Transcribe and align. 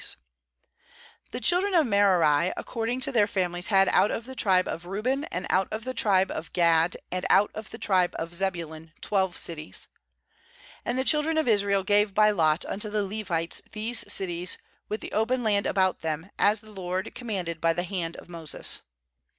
7 0.01 0.09
JOSHUA 0.09 0.15
7The 1.39 1.43
children 1.43 1.73
of 1.75 1.85
Merari 1.85 2.51
according 2.57 3.01
to 3.01 3.11
their 3.11 3.27
famihes 3.27 3.67
had 3.67 3.87
out 3.89 4.09
of 4.09 4.25
the 4.25 4.33
tribe 4.33 4.67
of 4.67 4.87
Reuben, 4.87 5.25
and 5.25 5.45
out 5.51 5.67
of 5.69 5.83
the 5.83 5.93
tribe 5.93 6.31
of 6.31 6.51
Gad, 6.53 6.97
and 7.11 7.23
out 7.29 7.51
of 7.53 7.69
the 7.69 7.77
tribe 7.77 8.15
of 8.17 8.33
Zebulun, 8.33 8.93
twelve 9.01 9.37
cities. 9.37 9.89
8And 10.87 10.95
the 10.95 11.03
children 11.03 11.37
of 11.37 11.47
Israel 11.47 11.83
gave 11.83 12.15
by 12.15 12.31
lot 12.31 12.65
unto 12.65 12.89
the 12.89 13.03
Levites 13.03 13.61
these 13.73 14.11
cities 14.11 14.57
with 14.89 15.01
the 15.01 15.11
open 15.11 15.43
land 15.43 15.67
about 15.67 16.01
them, 16.01 16.31
as 16.39 16.61
the 16.61 16.73
LOKD 16.73 17.13
commanded 17.13 17.61
by 17.61 17.71
the 17.71 17.83
hand 17.83 18.15
of 18.17 18.27
Moses. 18.27 18.81